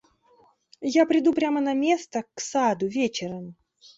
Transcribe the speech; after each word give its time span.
Я 0.93 1.05
приду 1.05 1.31
прямо 1.33 1.61
на 1.61 1.73
место, 1.75 2.23
к 2.33 2.39
саду, 2.41 2.87
вечером». 2.87 3.55